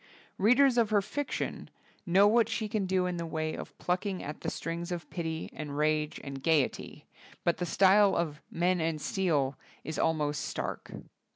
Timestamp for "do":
2.87-3.05